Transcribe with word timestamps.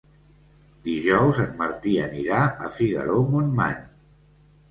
Dijous 0.85 1.41
en 1.43 1.51
Martí 1.59 1.93
anirà 2.05 2.39
a 2.45 2.71
Figaró-Montmany. 2.79 3.87